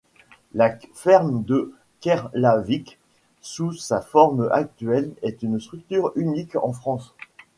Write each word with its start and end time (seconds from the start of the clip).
La 0.55 0.75
Ferme 0.95 1.43
de 1.43 1.75
Kerlavic 1.99 2.97
sous 3.41 3.73
sa 3.73 4.01
forme 4.01 4.49
actuelle 4.51 5.13
est 5.21 5.43
une 5.43 5.59
structure 5.59 6.11
unique 6.15 6.55
en 6.55 6.73
France. 6.73 7.13